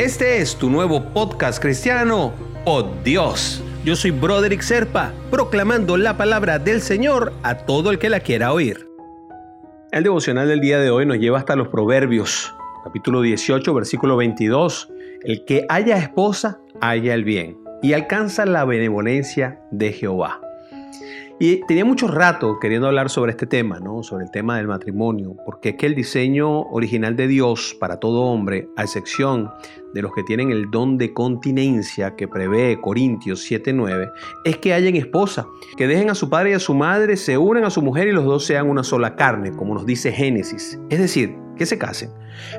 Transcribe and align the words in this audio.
Este 0.00 0.38
es 0.38 0.56
tu 0.56 0.70
nuevo 0.70 1.12
podcast 1.12 1.60
cristiano, 1.60 2.32
Oh 2.64 2.90
Dios. 3.04 3.62
Yo 3.84 3.94
soy 3.94 4.12
Broderick 4.12 4.62
Serpa, 4.62 5.12
proclamando 5.30 5.98
la 5.98 6.16
palabra 6.16 6.58
del 6.58 6.80
Señor 6.80 7.34
a 7.42 7.58
todo 7.66 7.90
el 7.90 7.98
que 7.98 8.08
la 8.08 8.20
quiera 8.20 8.54
oír. 8.54 8.88
El 9.92 10.04
devocional 10.04 10.48
del 10.48 10.60
día 10.60 10.78
de 10.78 10.88
hoy 10.88 11.04
nos 11.04 11.18
lleva 11.18 11.38
hasta 11.38 11.54
los 11.54 11.68
Proverbios, 11.68 12.50
capítulo 12.82 13.20
18, 13.20 13.74
versículo 13.74 14.16
22. 14.16 14.88
El 15.22 15.44
que 15.44 15.66
haya 15.68 15.98
esposa, 15.98 16.60
haya 16.80 17.12
el 17.12 17.24
bien, 17.24 17.58
y 17.82 17.92
alcanza 17.92 18.46
la 18.46 18.64
benevolencia 18.64 19.60
de 19.70 19.92
Jehová. 19.92 20.40
Y 21.42 21.64
tenía 21.66 21.86
mucho 21.86 22.06
rato 22.06 22.58
queriendo 22.60 22.86
hablar 22.86 23.08
sobre 23.08 23.30
este 23.30 23.46
tema, 23.46 23.80
¿no? 23.80 24.02
sobre 24.02 24.26
el 24.26 24.30
tema 24.30 24.58
del 24.58 24.68
matrimonio, 24.68 25.36
porque 25.46 25.70
es 25.70 25.76
que 25.76 25.86
el 25.86 25.94
diseño 25.94 26.64
original 26.64 27.16
de 27.16 27.28
Dios 27.28 27.74
para 27.80 27.96
todo 27.96 28.24
hombre, 28.24 28.68
a 28.76 28.82
excepción 28.82 29.50
de 29.94 30.02
los 30.02 30.12
que 30.12 30.22
tienen 30.22 30.50
el 30.50 30.70
don 30.70 30.98
de 30.98 31.14
continencia 31.14 32.14
que 32.14 32.28
prevé 32.28 32.78
Corintios 32.78 33.50
7:9, 33.50 34.12
es 34.44 34.58
que 34.58 34.74
hayan 34.74 34.96
esposa, 34.96 35.46
que 35.78 35.86
dejen 35.86 36.10
a 36.10 36.14
su 36.14 36.28
padre 36.28 36.50
y 36.50 36.52
a 36.52 36.58
su 36.58 36.74
madre, 36.74 37.16
se 37.16 37.38
unan 37.38 37.64
a 37.64 37.70
su 37.70 37.80
mujer 37.80 38.08
y 38.08 38.12
los 38.12 38.26
dos 38.26 38.44
sean 38.44 38.68
una 38.68 38.84
sola 38.84 39.16
carne, 39.16 39.50
como 39.52 39.72
nos 39.72 39.86
dice 39.86 40.12
Génesis. 40.12 40.78
Es 40.90 40.98
decir, 40.98 41.38
que 41.56 41.64
se 41.64 41.78
casen. 41.78 42.10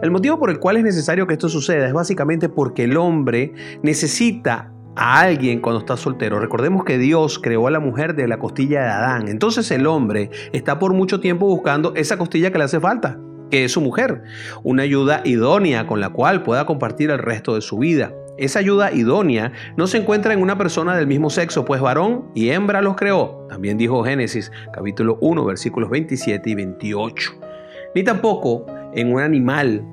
El 0.02 0.10
motivo 0.10 0.40
por 0.40 0.50
el 0.50 0.58
cual 0.58 0.78
es 0.78 0.84
necesario 0.84 1.28
que 1.28 1.34
esto 1.34 1.50
suceda 1.50 1.86
es 1.86 1.94
básicamente 1.94 2.50
porque 2.50 2.86
el 2.86 2.98
hombre 2.98 3.54
necesita 3.84 4.74
a 4.96 5.22
alguien 5.22 5.62
cuando 5.62 5.80
está 5.80 5.98
soltero. 5.98 6.40
Recordemos 6.40 6.84
que 6.84 6.98
Dios 6.98 7.40
creó 7.40 7.68
a 7.68 7.72
la 7.72 7.80
mujer 7.80 8.16
de 8.16 8.28
la 8.28 8.40
costilla 8.40 8.82
de 8.82 8.90
Adán. 8.90 9.28
Entonces 9.28 9.70
el 9.72 9.88
hombre 9.88 10.30
está 10.54 10.80
por 10.80 10.94
mucho 10.94 11.20
tiempo 11.20 11.46
buscando 11.46 11.94
esa 11.96 12.18
costilla 12.18 12.52
que 12.52 12.58
le 12.58 12.66
hace 12.66 12.80
falta, 12.80 13.20
que 13.50 13.66
es 13.66 13.72
su 13.72 13.82
mujer. 13.82 14.24
Una 14.64 14.84
ayuda 14.84 15.22
idónea 15.24 15.88
con 15.88 16.00
la 16.00 16.10
cual 16.10 16.44
pueda 16.44 16.66
compartir 16.66 17.10
el 17.12 17.20
resto 17.20 17.56
de 17.56 17.62
su 17.62 17.78
vida. 17.78 18.14
Esa 18.38 18.60
ayuda 18.60 18.92
idónea 18.92 19.52
no 19.78 19.88
se 19.88 19.98
encuentra 19.98 20.34
en 20.34 20.42
una 20.42 20.58
persona 20.58 20.96
del 20.96 21.06
mismo 21.06 21.30
sexo, 21.30 21.64
pues 21.66 21.82
varón 21.82 22.32
y 22.34 22.50
hembra 22.50 22.82
los 22.82 22.96
creó. 22.96 23.46
También 23.50 23.78
dijo 23.78 24.04
Génesis 24.04 24.52
capítulo 24.74 25.18
1 25.22 25.46
versículos 25.46 25.90
27 25.90 26.50
y 26.50 26.56
28. 26.56 27.32
Ni 27.94 28.04
tampoco 28.04 28.66
en 28.94 29.14
un 29.14 29.22
animal 29.22 29.86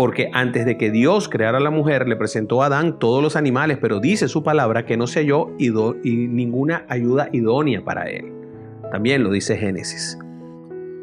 porque 0.00 0.30
antes 0.32 0.64
de 0.64 0.78
que 0.78 0.90
Dios 0.90 1.28
creara 1.28 1.58
a 1.58 1.60
la 1.60 1.68
mujer, 1.68 2.08
le 2.08 2.16
presentó 2.16 2.62
a 2.62 2.66
Adán 2.68 2.98
todos 2.98 3.22
los 3.22 3.36
animales, 3.36 3.76
pero 3.78 4.00
dice 4.00 4.28
su 4.28 4.42
palabra 4.42 4.86
que 4.86 4.96
no 4.96 5.06
se 5.06 5.20
halló 5.20 5.48
y 5.58 5.68
ninguna 6.26 6.86
ayuda 6.88 7.28
idónea 7.32 7.84
para 7.84 8.04
él. 8.04 8.32
También 8.90 9.22
lo 9.22 9.30
dice 9.30 9.58
Génesis. 9.58 10.18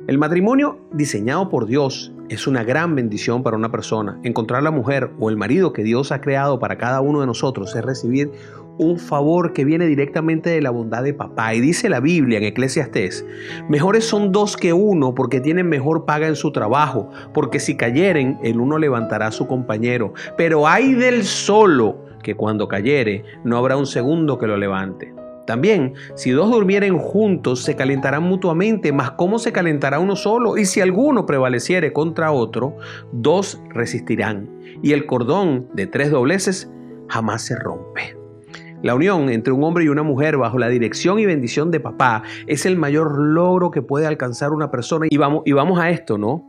El 0.07 0.17
matrimonio 0.17 0.79
diseñado 0.93 1.47
por 1.47 1.67
Dios 1.67 2.11
es 2.29 2.47
una 2.47 2.63
gran 2.63 2.95
bendición 2.95 3.43
para 3.43 3.57
una 3.57 3.71
persona. 3.71 4.19
Encontrar 4.23 4.63
la 4.63 4.71
mujer 4.71 5.11
o 5.19 5.29
el 5.29 5.37
marido 5.37 5.73
que 5.73 5.83
Dios 5.83 6.11
ha 6.11 6.21
creado 6.21 6.59
para 6.59 6.77
cada 6.77 7.01
uno 7.01 7.21
de 7.21 7.27
nosotros 7.27 7.75
es 7.75 7.83
recibir 7.83 8.31
un 8.77 8.99
favor 8.99 9.53
que 9.53 9.65
viene 9.65 9.87
directamente 9.87 10.49
de 10.49 10.61
la 10.61 10.69
bondad 10.69 11.03
de 11.03 11.13
papá. 11.13 11.53
Y 11.53 11.61
dice 11.61 11.89
la 11.89 11.99
Biblia 11.99 12.37
en 12.37 12.43
Eclesiastés, 12.43 13.25
mejores 13.69 14.05
son 14.05 14.31
dos 14.31 14.55
que 14.57 14.73
uno 14.73 15.15
porque 15.15 15.39
tienen 15.39 15.67
mejor 15.67 16.05
paga 16.05 16.27
en 16.27 16.35
su 16.35 16.51
trabajo, 16.51 17.09
porque 17.33 17.59
si 17.59 17.75
cayeren, 17.75 18.37
el 18.43 18.59
uno 18.59 18.77
levantará 18.77 19.27
a 19.27 19.31
su 19.31 19.47
compañero. 19.47 20.13
Pero 20.37 20.67
hay 20.67 20.93
del 20.93 21.23
solo 21.23 22.05
que 22.21 22.35
cuando 22.35 22.67
cayere, 22.67 23.23
no 23.43 23.57
habrá 23.57 23.77
un 23.77 23.87
segundo 23.87 24.37
que 24.37 24.47
lo 24.47 24.57
levante. 24.57 25.13
También, 25.47 25.93
si 26.15 26.31
dos 26.31 26.51
durmieren 26.51 26.97
juntos, 26.97 27.63
se 27.63 27.77
calentarán 27.77 28.21
mutuamente, 28.23 28.91
mas 28.91 29.11
¿cómo 29.11 29.39
se 29.39 29.53
calentará 29.53 29.97
uno 29.97 30.17
solo? 30.17 30.57
Y 30.57 30.65
si 30.65 30.81
alguno 30.81 31.25
prevaleciere 31.25 31.93
contra 31.93 32.33
otro, 32.33 32.75
dos 33.13 33.59
resistirán. 33.69 34.49
Y 34.83 34.91
el 34.91 35.05
cordón 35.05 35.69
de 35.73 35.87
tres 35.87 36.11
dobleces 36.11 36.69
jamás 37.07 37.43
se 37.43 37.55
rompe. 37.55 38.17
La 38.83 38.93
unión 38.93 39.29
entre 39.29 39.53
un 39.53 39.63
hombre 39.63 39.85
y 39.85 39.87
una 39.87 40.03
mujer 40.03 40.35
bajo 40.35 40.59
la 40.59 40.67
dirección 40.67 41.17
y 41.17 41.25
bendición 41.25 41.71
de 41.71 41.79
papá 41.79 42.23
es 42.45 42.65
el 42.65 42.75
mayor 42.75 43.17
logro 43.17 43.71
que 43.71 43.81
puede 43.81 44.05
alcanzar 44.05 44.51
una 44.51 44.69
persona. 44.69 45.07
Y 45.09 45.15
vamos, 45.15 45.43
y 45.45 45.53
vamos 45.53 45.79
a 45.79 45.89
esto, 45.89 46.17
¿no? 46.17 46.45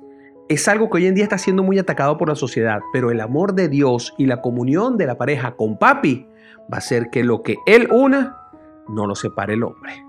Es 0.48 0.66
algo 0.66 0.90
que 0.90 0.96
hoy 0.96 1.06
en 1.06 1.14
día 1.14 1.22
está 1.24 1.38
siendo 1.38 1.62
muy 1.62 1.78
atacado 1.78 2.18
por 2.18 2.28
la 2.30 2.34
sociedad, 2.34 2.80
pero 2.92 3.12
el 3.12 3.20
amor 3.20 3.54
de 3.54 3.68
Dios 3.68 4.12
y 4.18 4.26
la 4.26 4.40
comunión 4.40 4.96
de 4.96 5.06
la 5.06 5.16
pareja 5.16 5.52
con 5.52 5.78
papi 5.78 6.26
va 6.62 6.76
a 6.76 6.78
hacer 6.78 7.10
que 7.10 7.22
lo 7.22 7.42
que 7.42 7.56
Él 7.66 7.88
una 7.92 8.37
no 8.88 9.06
lo 9.06 9.14
separe 9.14 9.54
el 9.54 9.62
hombre. 9.62 10.04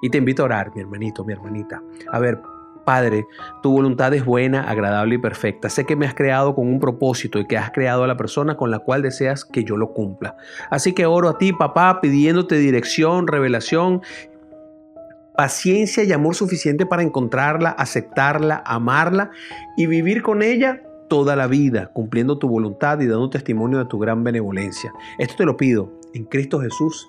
Y 0.00 0.10
te 0.10 0.18
invito 0.18 0.42
a 0.42 0.46
orar, 0.46 0.72
mi 0.74 0.80
hermanito, 0.80 1.24
mi 1.24 1.32
hermanita. 1.32 1.82
A 2.10 2.18
ver, 2.18 2.42
Padre, 2.84 3.28
tu 3.62 3.72
voluntad 3.72 4.12
es 4.14 4.24
buena, 4.24 4.68
agradable 4.68 5.14
y 5.14 5.18
perfecta. 5.18 5.68
Sé 5.68 5.86
que 5.86 5.94
me 5.94 6.06
has 6.06 6.14
creado 6.14 6.54
con 6.54 6.66
un 6.66 6.80
propósito 6.80 7.38
y 7.38 7.46
que 7.46 7.56
has 7.56 7.70
creado 7.70 8.02
a 8.02 8.06
la 8.06 8.16
persona 8.16 8.56
con 8.56 8.70
la 8.70 8.80
cual 8.80 9.02
deseas 9.02 9.44
que 9.44 9.62
yo 9.62 9.76
lo 9.76 9.92
cumpla. 9.92 10.36
Así 10.70 10.92
que 10.92 11.06
oro 11.06 11.28
a 11.28 11.38
ti, 11.38 11.52
papá, 11.52 12.00
pidiéndote 12.00 12.56
dirección, 12.56 13.28
revelación, 13.28 14.02
paciencia 15.36 16.02
y 16.02 16.12
amor 16.12 16.34
suficiente 16.34 16.84
para 16.84 17.02
encontrarla, 17.02 17.70
aceptarla, 17.70 18.62
amarla 18.66 19.30
y 19.76 19.86
vivir 19.86 20.22
con 20.22 20.42
ella 20.42 20.82
toda 21.08 21.36
la 21.36 21.46
vida, 21.46 21.90
cumpliendo 21.92 22.38
tu 22.38 22.48
voluntad 22.48 22.98
y 23.00 23.06
dando 23.06 23.30
testimonio 23.30 23.78
de 23.78 23.84
tu 23.84 23.98
gran 23.98 24.24
benevolencia. 24.24 24.92
Esto 25.18 25.36
te 25.36 25.44
lo 25.44 25.56
pido 25.56 25.92
en 26.14 26.24
Cristo 26.24 26.60
Jesús. 26.60 27.08